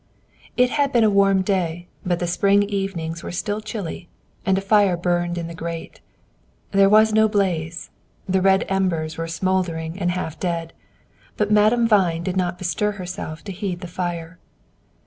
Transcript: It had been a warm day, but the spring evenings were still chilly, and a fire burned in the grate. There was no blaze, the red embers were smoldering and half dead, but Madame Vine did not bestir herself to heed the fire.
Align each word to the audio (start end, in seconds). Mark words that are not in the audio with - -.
It 0.57 0.71
had 0.71 0.91
been 0.91 1.03
a 1.03 1.11
warm 1.11 1.43
day, 1.43 1.85
but 2.03 2.17
the 2.17 2.25
spring 2.25 2.63
evenings 2.63 3.21
were 3.21 3.31
still 3.31 3.61
chilly, 3.61 4.09
and 4.47 4.57
a 4.57 4.61
fire 4.61 4.97
burned 4.97 5.37
in 5.37 5.45
the 5.45 5.53
grate. 5.53 6.01
There 6.71 6.89
was 6.89 7.13
no 7.13 7.29
blaze, 7.29 7.91
the 8.27 8.41
red 8.41 8.65
embers 8.67 9.19
were 9.19 9.27
smoldering 9.27 9.99
and 9.99 10.09
half 10.09 10.39
dead, 10.39 10.73
but 11.37 11.51
Madame 11.51 11.87
Vine 11.87 12.23
did 12.23 12.35
not 12.35 12.57
bestir 12.57 12.93
herself 12.93 13.43
to 13.43 13.51
heed 13.51 13.81
the 13.81 13.87
fire. 13.87 14.39